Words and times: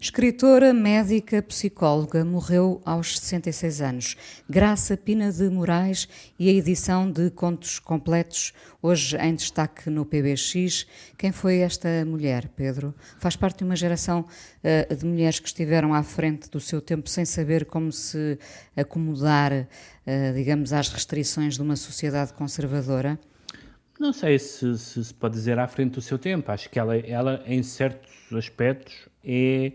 Escritora, 0.00 0.72
médica, 0.72 1.42
psicóloga, 1.42 2.24
morreu 2.24 2.80
aos 2.82 3.18
66 3.18 3.82
anos. 3.82 4.16
Graça 4.48 4.96
Pina 4.96 5.30
de 5.30 5.50
Moraes 5.50 6.08
e 6.38 6.48
a 6.48 6.52
edição 6.52 7.10
de 7.10 7.30
Contos 7.30 7.78
Completos, 7.78 8.54
hoje 8.80 9.14
em 9.18 9.34
destaque 9.34 9.90
no 9.90 10.06
PBX. 10.06 10.86
Quem 11.18 11.30
foi 11.30 11.58
esta 11.58 12.06
mulher, 12.06 12.48
Pedro? 12.56 12.94
Faz 13.18 13.36
parte 13.36 13.58
de 13.58 13.64
uma 13.64 13.76
geração 13.76 14.24
uh, 14.24 14.96
de 14.96 15.04
mulheres 15.04 15.38
que 15.38 15.46
estiveram 15.46 15.92
à 15.92 16.02
frente 16.02 16.48
do 16.48 16.58
seu 16.58 16.80
tempo 16.80 17.06
sem 17.10 17.26
saber 17.26 17.66
como 17.66 17.92
se 17.92 18.38
acomodar, 18.74 19.52
uh, 19.52 20.34
digamos, 20.34 20.72
às 20.72 20.88
restrições 20.88 21.56
de 21.56 21.60
uma 21.60 21.76
sociedade 21.76 22.32
conservadora? 22.32 23.20
Não 23.98 24.12
sei 24.12 24.38
se, 24.38 24.76
se, 24.78 25.04
se 25.04 25.14
pode 25.14 25.34
dizer 25.34 25.58
à 25.58 25.68
frente 25.68 25.94
do 25.94 26.00
seu 26.00 26.18
tempo. 26.18 26.50
Acho 26.50 26.68
que 26.68 26.78
ela, 26.78 26.96
ela 26.96 27.42
em 27.46 27.62
certos 27.62 28.32
aspectos, 28.32 29.08
é 29.24 29.72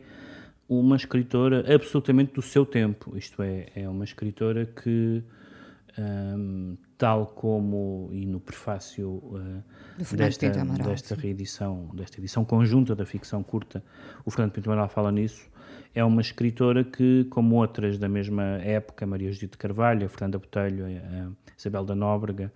uma 0.68 0.96
escritora 0.96 1.74
absolutamente 1.74 2.34
do 2.34 2.42
seu 2.42 2.66
tempo. 2.66 3.16
Isto 3.18 3.42
é, 3.42 3.68
é 3.76 3.88
uma 3.88 4.04
escritora 4.04 4.66
que, 4.66 5.24
um, 5.98 6.78
tal 6.98 7.28
como 7.28 8.10
e 8.12 8.26
no 8.26 8.40
prefácio 8.40 9.10
uh, 9.10 9.64
desta, 10.16 10.62
Amaral, 10.62 10.88
desta 10.88 11.16
reedição, 11.16 11.90
desta 11.94 12.20
edição 12.20 12.44
conjunta 12.44 12.96
da 12.96 13.06
ficção 13.06 13.42
curta, 13.44 13.84
o 14.26 14.32
Fernando 14.32 14.52
Pinto 14.52 14.70
Amaral 14.70 14.90
fala 14.90 15.12
nisso. 15.12 15.48
É 15.96 16.04
uma 16.04 16.22
escritora 16.22 16.84
que, 16.84 17.26
como 17.30 17.56
outras 17.56 17.98
da 17.98 18.10
mesma 18.10 18.44
época, 18.62 19.06
Maria 19.06 19.32
Judite 19.32 19.58
Carvalho, 19.58 20.06
a 20.06 20.10
Fernanda 20.10 20.38
Botelho, 20.38 20.86
a 20.86 21.32
Isabel 21.58 21.86
da 21.86 21.96
Nóbrega 21.96 22.52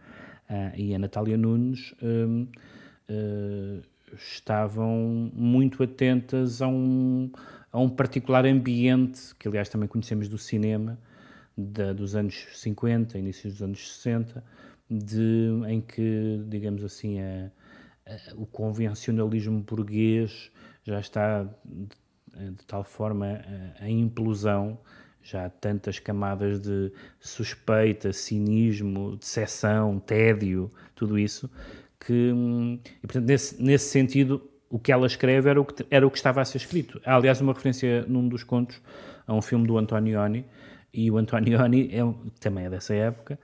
uh, 0.50 0.76
e 0.76 0.94
a 0.96 1.00
Natália 1.00 1.38
Nunes, 1.38 1.94
uh, 2.02 2.48
estavam 4.16 5.32
muito 5.34 5.84
atentas 5.84 6.62
a 6.62 6.68
um, 6.68 7.32
a 7.72 7.80
um 7.80 7.90
particular 7.90 8.46
ambiente, 8.46 9.36
que 9.36 9.48
aliás 9.48 9.70
também 9.70 9.88
conhecemos 9.88 10.28
do 10.28 10.38
cinema, 10.38 11.00
da, 11.58 11.94
dos 11.94 12.16
anos 12.16 12.48
50, 12.54 13.18
inícios 13.18 13.54
dos 13.54 13.62
anos 13.62 13.94
60, 13.94 14.44
de, 14.90 15.50
em 15.68 15.82
que, 15.82 16.44
digamos 16.48 16.84
assim, 16.84 17.22
a, 17.22 17.52
a, 18.06 18.36
o 18.36 18.46
convencionalismo 18.46 19.62
burguês 19.62 20.52
já 20.84 21.00
está 21.00 21.44
de, 21.66 22.52
de 22.52 22.66
tal 22.66 22.84
forma 22.84 23.42
a, 23.80 23.86
a 23.86 23.90
implosão, 23.90 24.80
já 25.24 25.46
há 25.46 25.50
tantas 25.50 26.00
camadas 26.00 26.60
de 26.60 26.92
suspeita, 27.20 28.12
cinismo, 28.12 29.16
decepção, 29.18 30.00
tédio, 30.00 30.72
tudo 30.96 31.18
isso, 31.18 31.50
que, 32.00 32.34
e, 33.04 33.08
portanto, 33.08 33.26
nesse, 33.26 33.62
nesse 33.62 33.90
sentido, 33.90 34.42
o 34.70 34.80
que 34.80 34.92
ela 34.92 35.06
escreve 35.06 35.50
era 35.50 35.62
o 35.62 35.66
que, 35.66 35.86
era 35.90 36.08
o 36.08 36.10
que 36.10 36.18
estava 36.18 36.42
a 36.42 36.46
ser 36.46 36.58
escrito. 36.58 37.00
Há, 37.06 37.16
aliás, 37.16 37.42
uma 37.42 37.54
referência 37.54 38.06
num 38.08 38.28
dos 38.28 38.44
contos 38.44 38.82
a 39.28 39.34
um 39.34 39.42
filme 39.42 39.68
do 39.68 39.78
Antonioni, 39.78 40.46
e 40.94 41.10
o 41.12 41.18
Antonioni 41.18 41.90
é, 41.94 42.02
também 42.40 42.66
é 42.66 42.70
dessa 42.70 42.94
época, 42.94 43.40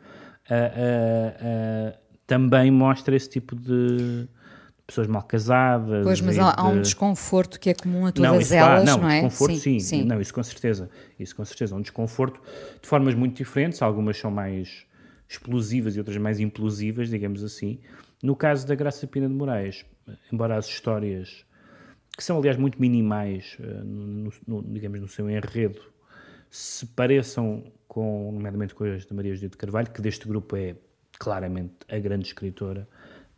uh, 0.49 0.53
uh, 0.53 1.93
uh, 1.93 1.97
também 2.25 2.71
mostra 2.71 3.15
esse 3.15 3.29
tipo 3.29 3.55
de 3.55 4.27
pessoas 4.87 5.07
mal 5.07 5.21
casadas. 5.23 6.03
Pois, 6.03 6.21
mas 6.21 6.39
há, 6.39 6.51
de... 6.51 6.61
há, 6.61 6.63
um 6.63 6.81
desconforto 6.81 7.59
que 7.59 7.69
é 7.69 7.73
comum 7.73 8.05
a 8.05 8.11
todas 8.11 8.49
não, 8.49 8.57
elas, 8.57 8.85
não, 8.85 8.97
não 8.99 9.09
é? 9.09 9.21
Desconforto, 9.21 9.55
sim, 9.55 9.79
sim, 9.79 9.79
sim, 9.79 10.03
Não, 10.05 10.19
isso 10.21 10.33
com 10.33 10.41
certeza. 10.41 10.89
Isso 11.19 11.35
com 11.35 11.43
certeza. 11.43 11.75
Um 11.75 11.81
desconforto 11.81 12.39
de 12.81 12.87
formas 12.87 13.13
muito 13.13 13.35
diferentes. 13.35 13.81
Algumas 13.81 14.17
são 14.17 14.31
mais 14.31 14.85
explosivas 15.27 15.97
e 15.97 15.99
outras 15.99 16.17
mais 16.17 16.39
implosivas, 16.39 17.09
digamos 17.09 17.43
assim. 17.43 17.79
No 18.23 18.35
caso 18.35 18.65
da 18.65 18.73
Graça 18.75 19.05
Pina 19.05 19.27
de 19.27 19.33
Moraes, 19.33 19.85
embora 20.31 20.55
as 20.55 20.67
histórias, 20.67 21.45
que 22.15 22.23
são 22.23 22.37
aliás 22.37 22.57
muito 22.57 22.79
minimais, 22.79 23.57
eh, 23.59 23.81
no, 23.83 24.31
no, 24.47 24.63
digamos, 24.63 25.01
no 25.01 25.07
seu 25.07 25.29
enredo, 25.29 25.81
se 26.49 26.85
pareçam 26.85 27.63
com, 27.87 28.31
nomeadamente 28.31 28.73
com 28.73 28.85
as 28.85 29.05
de 29.05 29.13
Maria 29.13 29.35
Judite 29.35 29.51
de 29.51 29.57
Carvalho, 29.57 29.91
que 29.91 30.01
deste 30.01 30.25
grupo 30.27 30.55
é 30.55 30.75
claramente 31.19 31.75
a 31.89 31.99
grande 31.99 32.27
escritora 32.27 32.87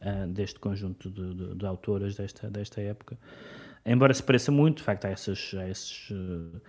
uh, 0.01 0.27
deste 0.27 0.59
conjunto 0.59 1.09
de, 1.09 1.33
de, 1.33 1.55
de, 1.55 1.65
autoras 1.65 2.15
desta, 2.15 2.49
desta 2.49 2.81
época. 2.81 3.17
Embora 3.85 4.13
se 4.13 4.21
pareça 4.21 4.51
muito, 4.51 4.77
de 4.77 4.83
facto, 4.83 5.05
há, 5.05 5.09
essas, 5.09 5.53
esses, 5.69 6.09
uh, 6.09 6.61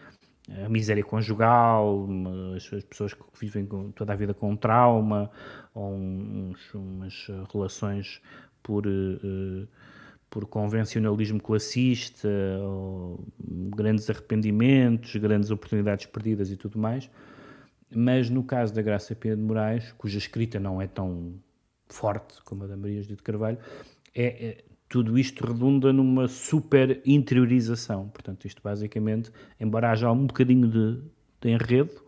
a 0.65 0.69
miséria 0.69 1.05
conjugal, 1.05 2.09
as, 2.57 2.73
as, 2.73 2.85
pessoas 2.85 3.15
que 3.15 3.23
vivem 3.41 3.67
toda 3.95 4.13
a 4.13 4.17
vida 4.17 4.35
com 4.35 4.51
um 4.51 4.57
trauma, 4.57 5.31
ou 5.75 5.95
uns, 5.95 6.75
umas 6.75 7.27
relações 7.53 8.21
por, 8.63 8.87
uh, 8.87 9.69
por 10.29 10.47
convencionalismo 10.47 11.41
classista, 11.41 12.29
ou 12.63 13.25
grandes 13.49 14.09
arrependimentos, 14.11 15.15
grandes 15.17 15.51
oportunidades 15.51 16.07
perdidas 16.07 16.51
e 16.51 16.57
tudo 16.57 16.79
mais. 16.79 17.11
Mas 17.95 18.31
no 18.31 18.45
caso 18.45 18.73
da 18.73 18.83
Graça 18.83 19.15
Pena 19.17 19.37
de 19.37 19.43
Moraes, 19.43 19.93
cuja 19.93 20.19
escrita 20.19 20.61
não 20.61 20.81
é 20.81 20.87
tão 20.87 21.35
forte 21.93 22.43
como 22.45 22.65
a 22.65 22.67
da 22.67 22.77
Maria 22.77 23.03
Judite 23.03 23.23
Carvalho, 23.23 23.59
é, 24.15 24.47
é 24.47 24.65
tudo 24.89 25.17
isto 25.17 25.47
redunda 25.47 25.93
numa 25.93 26.27
super 26.27 27.01
interiorização. 27.07 28.09
Portanto, 28.09 28.47
isto 28.47 28.61
basicamente, 28.63 29.31
embora 29.59 29.91
haja 29.91 30.11
um 30.11 30.27
bocadinho 30.27 30.69
de, 30.69 31.01
de 31.41 31.51
enredo, 31.51 32.03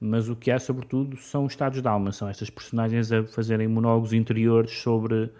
mas 0.00 0.28
o 0.28 0.36
que 0.36 0.50
há, 0.50 0.58
sobretudo, 0.58 1.16
são 1.16 1.46
estados 1.46 1.82
de 1.82 1.88
alma, 1.88 2.12
são 2.12 2.28
estas 2.28 2.48
personagens 2.48 3.12
a 3.12 3.24
fazerem 3.24 3.68
monólogos 3.68 4.12
interiores 4.12 4.70
sobre 4.70 5.30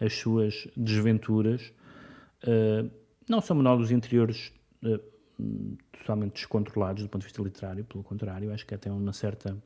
as 0.00 0.14
suas 0.14 0.66
desventuras. 0.76 1.72
Uh, 2.42 2.90
não 3.28 3.40
são 3.40 3.56
monólogos 3.56 3.90
interiores 3.90 4.52
uh, 4.82 5.00
totalmente 5.92 6.34
descontrolados 6.34 7.02
do 7.02 7.08
ponto 7.08 7.22
de 7.22 7.26
vista 7.26 7.42
literário, 7.42 7.84
pelo 7.84 8.02
contrário, 8.02 8.52
acho 8.52 8.66
que 8.66 8.74
até 8.74 8.90
uma 8.90 9.12
certa 9.12 9.56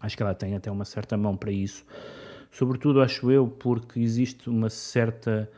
acho 0.00 0.16
que 0.16 0.22
ela 0.22 0.34
tem 0.34 0.54
até 0.54 0.70
uma 0.70 0.84
certa 0.84 1.16
mão 1.16 1.36
para 1.36 1.50
isso. 1.50 1.84
Sobretudo, 2.54 3.02
acho 3.02 3.32
eu, 3.32 3.48
porque 3.48 3.98
existe 3.98 4.48
uma 4.48 4.70
certa 4.70 5.50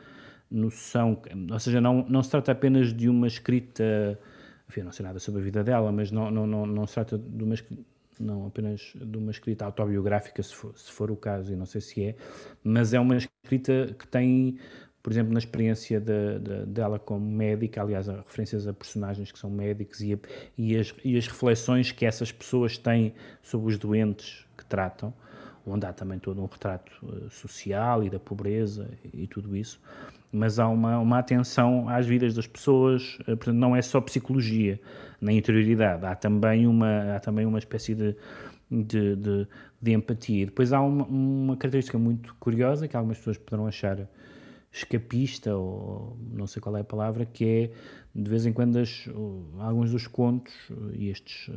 noção, 0.49 1.21
ou 1.51 1.59
seja, 1.59 1.79
não, 1.79 2.03
não 2.09 2.23
se 2.23 2.31
trata 2.31 2.51
apenas 2.51 2.91
de 2.91 3.07
uma 3.07 3.27
escrita, 3.27 4.19
enfim, 4.67 4.81
não 4.81 4.91
sei 4.91 5.05
nada 5.05 5.19
sobre 5.19 5.41
a 5.41 5.43
vida 5.43 5.63
dela, 5.63 5.91
mas 5.91 6.09
não, 6.09 6.31
não, 6.31 6.47
não, 6.47 6.65
não 6.65 6.87
se 6.87 6.95
trata 6.95 7.15
de 7.15 7.43
uma 7.43 7.53
não 8.19 8.47
apenas 8.47 8.93
de 8.95 9.15
uma 9.15 9.29
escrita 9.29 9.63
autobiográfica, 9.65 10.41
se 10.41 10.55
for, 10.55 10.75
se 10.75 10.91
for 10.91 11.11
o 11.11 11.15
caso, 11.15 11.53
e 11.53 11.55
não 11.55 11.67
sei 11.67 11.81
se 11.81 12.03
é, 12.03 12.15
mas 12.63 12.95
é 12.95 12.99
uma 12.99 13.15
escrita 13.15 13.95
que 13.99 14.07
tem, 14.07 14.57
por 15.03 15.13
exemplo, 15.13 15.31
na 15.31 15.37
experiência 15.37 15.99
de, 15.99 16.39
de, 16.39 16.65
dela 16.65 16.97
como 16.97 17.23
médica, 17.29 17.79
aliás, 17.79 18.09
há 18.09 18.15
referências 18.15 18.67
a 18.67 18.73
personagens 18.73 19.31
que 19.31 19.37
são 19.37 19.51
médicos 19.51 20.01
e, 20.01 20.15
a, 20.15 20.17
e, 20.57 20.75
as, 20.75 20.95
e 21.05 21.15
as 21.15 21.27
reflexões 21.27 21.91
que 21.91 22.07
essas 22.07 22.31
pessoas 22.31 22.75
têm 22.75 23.13
sobre 23.43 23.67
os 23.67 23.77
doentes 23.77 24.47
que 24.57 24.65
tratam, 24.65 25.13
onde 25.67 25.85
há 25.85 25.93
também 25.93 26.17
todo 26.17 26.41
um 26.41 26.45
retrato 26.45 26.91
uh, 27.03 27.29
social 27.29 28.03
e 28.03 28.09
da 28.09 28.19
pobreza 28.19 28.89
e, 29.13 29.27
tudo 29.27 29.55
isso 29.55 29.79
mas 30.31 30.59
há 30.59 30.67
uma, 30.67 30.99
uma 30.99 31.19
atenção 31.19 31.87
às 31.87 32.05
vidas 32.05 32.33
das 32.33 32.47
pessoas, 32.47 33.17
eh, 33.21 33.35
portanto, 33.35 33.55
não 33.55 33.75
é 33.75 33.81
só 33.81 34.01
psicologia 34.01 34.79
na 35.21 35.31
interioridade, 35.31 36.05
há 36.05 36.15
também 36.15 36.67
uma, 36.67 37.15
há 37.15 37.19
também 37.19 37.45
uma 37.45 37.57
espécie 37.57 37.95
de, 37.95 38.15
de, 38.69 39.15
de, 39.15 39.47
de 39.81 39.93
empatia. 39.93 40.43
E 40.43 40.45
depois 40.45 40.73
há 40.73 40.81
uma, 40.81 41.05
uma, 41.05 41.57
característica 41.57 41.97
muito 41.97 42.35
curiosa 42.39 42.87
que 42.87 42.95
algumas 42.95 43.17
pessoas 43.17 43.37
poderão 43.37 43.67
achar 43.67 44.07
escapista, 44.71 45.55
ou 45.55 46.17
não 46.33 46.45
sei 46.45 46.61
qual 46.61 46.75
é 46.77 46.81
a 46.81 46.83
palavra, 46.83 47.25
que 47.25 47.45
é 47.45 47.71
de 48.13 48.29
vez 48.29 48.45
em 48.45 48.53
quando 48.53 48.77
as, 48.77 49.07
alguns 49.59 49.91
dos 49.91 50.07
contos, 50.07 50.53
e 50.93 51.09
estes. 51.09 51.49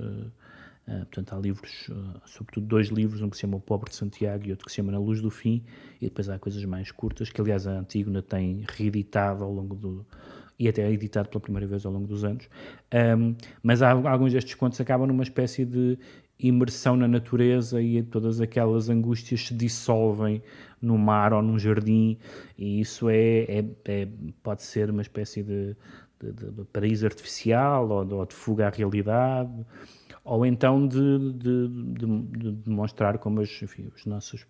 Uh, 0.90 1.06
portanto, 1.06 1.32
há 1.32 1.38
livros, 1.38 1.88
uh, 1.88 2.20
sobretudo 2.26 2.66
dois 2.66 2.88
livros, 2.88 3.22
um 3.22 3.30
que 3.30 3.36
se 3.36 3.42
chama 3.42 3.56
O 3.56 3.60
Pobre 3.60 3.90
de 3.90 3.94
Santiago 3.94 4.44
e 4.48 4.50
outro 4.50 4.66
que 4.66 4.72
se 4.72 4.76
chama 4.76 4.90
Na 4.90 4.98
Luz 4.98 5.20
do 5.20 5.30
Fim, 5.30 5.62
e 6.00 6.06
depois 6.06 6.28
há 6.28 6.36
coisas 6.36 6.64
mais 6.64 6.90
curtas, 6.90 7.30
que 7.30 7.40
aliás 7.40 7.64
a 7.64 7.78
Antígona 7.78 8.20
tem 8.20 8.64
reeditado 8.68 9.44
ao 9.44 9.52
longo 9.52 9.76
do. 9.76 10.04
e 10.58 10.68
até 10.68 10.90
editado 10.90 11.28
pela 11.28 11.40
primeira 11.40 11.64
vez 11.64 11.86
ao 11.86 11.92
longo 11.92 12.08
dos 12.08 12.24
anos. 12.24 12.48
Um, 12.92 13.36
mas 13.62 13.82
há, 13.82 13.92
alguns 13.92 14.32
destes 14.32 14.56
contos 14.56 14.80
acabam 14.80 15.06
numa 15.06 15.22
espécie 15.22 15.64
de 15.64 15.96
imersão 16.40 16.96
na 16.96 17.06
natureza 17.06 17.80
e 17.80 18.02
todas 18.02 18.40
aquelas 18.40 18.88
angústias 18.88 19.46
se 19.46 19.54
dissolvem 19.54 20.42
no 20.82 20.98
mar 20.98 21.32
ou 21.32 21.40
num 21.40 21.58
jardim, 21.58 22.18
e 22.58 22.80
isso 22.80 23.08
é, 23.08 23.42
é, 23.42 23.64
é 23.84 24.08
pode 24.42 24.64
ser 24.64 24.90
uma 24.90 25.02
espécie 25.02 25.42
de, 25.44 25.76
de, 26.20 26.32
de 26.32 26.64
paraíso 26.72 27.06
artificial 27.06 27.88
ou 27.88 28.04
de, 28.04 28.14
ou 28.14 28.26
de 28.26 28.34
fuga 28.34 28.66
à 28.66 28.70
realidade 28.70 29.52
ou 30.24 30.44
então 30.44 30.86
de, 30.86 31.32
de, 31.32 31.68
de, 31.68 32.22
de 32.38 32.52
demonstrar 32.52 33.18
como 33.18 33.40
as, 33.40 33.62
enfim, 33.62 33.90
os 33.94 34.06
nossos 34.06 34.46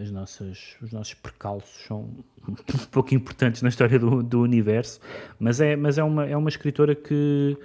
as 0.00 0.10
nossas, 0.10 0.76
os 0.82 0.92
nossos 0.92 1.14
percalços 1.14 1.84
são 1.86 2.10
pouco 2.90 3.14
importantes 3.14 3.62
na 3.62 3.68
história 3.68 3.98
do, 3.98 4.22
do 4.22 4.40
universo, 4.42 5.00
mas 5.38 5.60
é, 5.60 5.76
mas 5.76 5.98
é, 5.98 6.04
uma, 6.04 6.26
é 6.26 6.36
uma 6.36 6.48
escritora 6.48 6.94
que, 6.94 7.56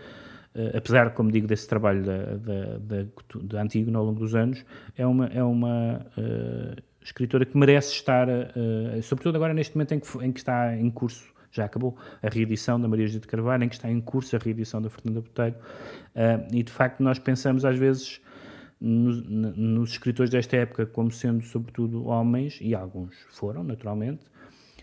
uh, 0.55 0.77
apesar, 0.77 1.13
como 1.13 1.31
digo, 1.31 1.47
desse 1.47 1.67
trabalho 1.67 2.03
da, 2.03 2.37
da, 2.37 3.05
da 3.43 3.61
Antígona 3.61 3.99
ao 3.99 4.05
longo 4.05 4.19
dos 4.19 4.35
anos, 4.35 4.63
é 4.97 5.05
uma, 5.05 5.25
é 5.27 5.43
uma 5.43 6.05
uh, 6.17 6.81
escritora 7.01 7.45
que 7.45 7.57
merece 7.57 7.93
estar, 7.93 8.27
uh, 8.29 9.01
sobretudo 9.01 9.35
agora 9.35 9.53
neste 9.53 9.75
momento 9.75 9.93
em 9.93 9.99
que, 9.99 10.17
em 10.19 10.31
que 10.31 10.39
está 10.39 10.75
em 10.77 10.89
curso 10.89 11.33
já 11.53 11.65
acabou 11.65 11.95
a 12.21 12.27
reedição 12.27 12.81
da 12.81 12.87
Maria 12.87 13.07
de 13.07 13.19
Carvalho, 13.19 13.63
em 13.63 13.69
que 13.69 13.75
está 13.75 13.89
em 13.89 14.01
curso 14.01 14.35
a 14.35 14.39
reedição 14.39 14.81
da 14.81 14.89
Fernanda 14.89 15.21
Botelho, 15.21 15.55
uh, 15.55 16.47
e 16.51 16.63
de 16.63 16.71
facto 16.71 17.01
nós 17.01 17.19
pensamos 17.19 17.63
às 17.63 17.77
vezes 17.77 18.19
nos, 18.81 19.23
nos 19.23 19.91
escritores 19.91 20.29
desta 20.29 20.57
época 20.57 20.85
como 20.85 21.11
sendo 21.11 21.43
sobretudo 21.43 22.05
homens, 22.05 22.57
e 22.59 22.73
alguns 22.73 23.15
foram, 23.29 23.63
naturalmente, 23.63 24.25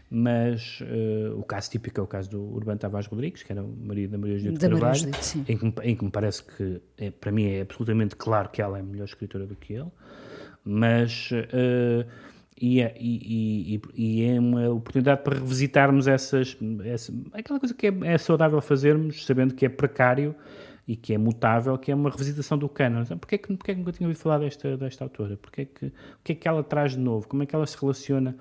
mas 0.08 0.81
uh, 0.81 1.38
o 1.38 1.43
caso 1.43 1.70
típico 1.70 2.00
é 2.00 2.02
o 2.02 2.06
caso 2.06 2.31
do 2.31 2.43
Urbano 2.43 2.78
Tavares 2.78 3.08
Rodrigues, 3.08 3.43
que 3.43 3.52
era 3.52 3.62
o 3.62 3.76
marido 3.76 4.12
da 4.12 4.19
Maria 4.19 4.52
da 4.52 4.58
Carvalho, 4.58 5.11
em, 5.49 5.56
que, 5.56 5.81
em 5.82 5.96
que 5.96 6.05
me 6.05 6.11
parece 6.11 6.44
que, 6.44 6.81
é, 6.96 7.11
para 7.11 7.32
mim, 7.32 7.46
é 7.46 7.62
absolutamente 7.62 8.14
claro 8.16 8.49
que 8.49 8.62
ela 8.62 8.78
é 8.78 8.82
melhor 8.82 9.05
escritora 9.05 9.44
do 9.44 9.56
que 9.56 9.75
ele, 9.75 9.90
mas... 10.64 11.31
Uh, 11.32 12.31
e 12.60 12.82
é, 12.82 12.94
e, 12.98 13.74
e, 13.74 13.82
e 13.94 14.24
é, 14.24 14.38
uma 14.38 14.68
oportunidade 14.68 15.22
para 15.22 15.38
revisitarmos 15.38 16.06
essas, 16.06 16.56
essa, 16.84 17.12
aquela 17.32 17.58
coisa 17.58 17.74
que 17.74 17.86
é, 17.86 17.94
é, 18.04 18.18
saudável 18.18 18.60
fazermos, 18.60 19.24
sabendo 19.24 19.54
que 19.54 19.64
é 19.64 19.68
precário 19.68 20.34
e 20.86 20.94
que 20.94 21.14
é 21.14 21.18
mutável, 21.18 21.78
que 21.78 21.90
é 21.90 21.94
uma 21.94 22.10
revisitação 22.10 22.58
do 22.58 22.68
canon. 22.68 23.02
Então, 23.02 23.16
porquê, 23.16 23.38
que, 23.38 23.48
porquê 23.56 23.72
que 23.72 23.78
nunca 23.78 23.92
tinha 23.92 24.06
ouvido 24.06 24.20
falar 24.20 24.38
desta, 24.38 24.76
desta 24.76 25.04
autora? 25.04 25.36
Porquê 25.36 25.64
que, 25.64 25.86
o 25.86 25.92
que 26.22 26.32
é 26.32 26.34
que 26.34 26.46
ela 26.46 26.62
traz 26.62 26.92
de 26.92 26.98
novo? 26.98 27.26
Como 27.26 27.42
é 27.42 27.46
que 27.46 27.54
ela 27.54 27.66
se 27.66 27.78
relaciona 27.80 28.36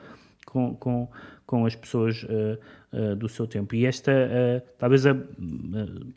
com, 0.50 0.76
com, 0.76 1.08
com 1.46 1.66
as 1.66 1.76
pessoas 1.76 2.24
uh, 2.24 2.60
uh, 2.92 3.16
do 3.16 3.30
seu 3.30 3.48
tempo. 3.48 3.76
E 3.76 3.86
esta, 3.86 4.12
uh, 4.12 4.68
talvez, 4.78 5.06
a, 5.06 5.16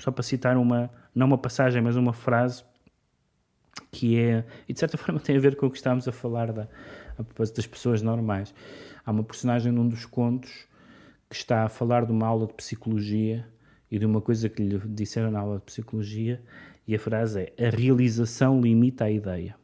só 0.00 0.10
para 0.10 0.22
citar 0.22 0.56
uma, 0.56 0.90
não 1.14 1.26
uma 1.26 1.38
passagem, 1.38 1.82
mas 1.82 1.96
uma 1.96 2.12
frase 2.12 2.64
que 3.93 4.19
é, 4.19 4.43
e 4.69 4.73
de 4.73 4.81
certa 4.81 4.97
forma 4.99 5.21
tem 5.21 5.37
a 5.37 5.41
ver 5.41 5.55
com 5.55 5.67
o 5.67 5.71
que 5.71 5.77
estávamos 5.77 6.09
a 6.09 6.12
falar 6.12 6.50
da, 6.50 6.67
a 7.19 7.23
propósito 7.23 7.56
das 7.56 7.67
pessoas 7.67 8.03
normais. 8.03 8.53
Há 9.05 9.11
uma 9.11 9.23
personagem 9.23 9.71
num 9.71 9.87
dos 9.87 10.06
contos 10.06 10.67
que 11.29 11.37
está 11.37 11.65
a 11.65 11.69
falar 11.69 12.06
de 12.06 12.12
uma 12.12 12.27
aula 12.27 12.47
de 12.47 12.55
psicologia 12.55 13.47
e 13.91 13.99
de 13.99 14.06
uma 14.06 14.21
coisa 14.21 14.49
que 14.49 14.62
lhe 14.62 14.79
disseram 14.87 15.31
na 15.31 15.41
aula 15.41 15.59
de 15.59 15.65
psicologia, 15.65 16.43
e 16.89 16.94
a 16.94 16.99
frase 16.99 17.53
é: 17.56 17.67
A 17.67 17.71
realização 17.71 18.61
limita 18.61 19.05
a 19.05 19.11
ideia. 19.11 19.55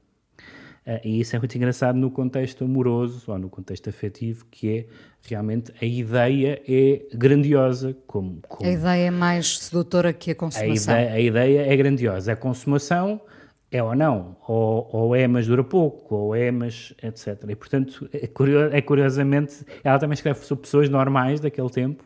Uh, 0.87 1.01
e 1.05 1.21
isso 1.21 1.35
é 1.35 1.39
muito 1.39 1.55
engraçado 1.57 1.97
no 1.97 2.11
contexto 2.11 2.65
amoroso 2.65 3.31
ou 3.31 3.39
no 3.39 3.51
contexto 3.51 3.89
afetivo, 3.89 4.47
que 4.51 4.71
é 4.71 4.87
realmente 5.23 5.73
a 5.81 5.85
ideia 5.85 6.63
é 6.67 7.07
grandiosa. 7.15 7.97
Como, 8.07 8.41
como 8.49 8.69
a 8.69 8.73
ideia 8.73 9.07
é 9.09 9.11
mais 9.11 9.59
sedutora 9.59 10.13
que 10.13 10.31
a 10.31 10.35
consumação. 10.35 10.95
A 10.95 11.01
ideia, 11.01 11.13
a 11.13 11.21
ideia 11.21 11.73
é 11.73 11.77
grandiosa. 11.77 12.33
A 12.33 12.37
consumação 12.37 13.21
é 13.71 13.83
ou 13.83 13.95
não, 13.95 14.37
ou, 14.47 14.89
ou, 14.93 15.17
é, 15.17 15.27
mas 15.27 15.47
dura 15.47 15.63
pouco, 15.63 16.15
ou 16.15 16.35
é, 16.35 16.51
mas 16.51 16.95
etc. 17.03 17.45
E 17.49 17.55
portanto, 17.55 18.09
é, 18.13 18.29
é 18.73 18.81
curiosamente, 18.81 19.65
ela 19.85 19.99
também 19.99 20.15
escreve 20.15 20.41
sobre 20.41 20.63
pessoas 20.63 20.89
normais 20.89 21.41
daquele 21.41 21.71
tempo, 21.71 22.05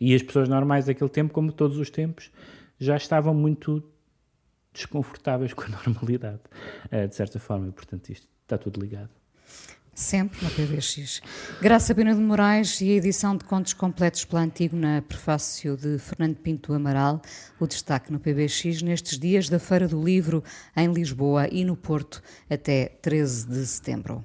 e 0.00 0.14
as 0.14 0.22
pessoas 0.22 0.48
normais 0.48 0.86
daquele 0.86 1.10
tempo, 1.10 1.32
como 1.32 1.52
todos 1.52 1.78
os 1.78 1.90
tempos, 1.90 2.30
já 2.78 2.96
estavam 2.96 3.34
muito 3.34 3.82
desconfortáveis 4.72 5.52
com 5.54 5.64
a 5.64 5.68
normalidade, 5.68 6.40
eh, 6.90 7.06
de 7.06 7.14
certa 7.14 7.38
forma, 7.38 7.68
e 7.68 7.72
portanto 7.72 8.10
isto 8.10 8.26
está 8.42 8.56
tudo 8.56 8.80
ligado. 8.80 9.10
Sempre 9.96 10.44
na 10.44 10.50
PBX. 10.50 11.22
Graça 11.58 11.94
Pena 11.94 12.14
de 12.14 12.20
Moraes 12.20 12.82
e 12.82 12.90
a 12.90 12.96
edição 12.96 13.34
de 13.34 13.46
contos 13.46 13.72
completos 13.72 14.26
pela 14.26 14.42
Antigo 14.42 14.76
na 14.76 15.00
prefácio 15.00 15.74
de 15.74 15.98
Fernando 15.98 16.36
Pinto 16.36 16.74
Amaral, 16.74 17.22
o 17.58 17.66
destaque 17.66 18.12
no 18.12 18.20
PBX 18.20 18.82
nestes 18.82 19.18
dias 19.18 19.48
da 19.48 19.58
Feira 19.58 19.88
do 19.88 20.04
Livro 20.04 20.44
em 20.76 20.92
Lisboa 20.92 21.48
e 21.50 21.64
no 21.64 21.74
Porto 21.74 22.22
até 22.50 22.88
13 23.00 23.48
de 23.48 23.66
setembro. 23.66 24.22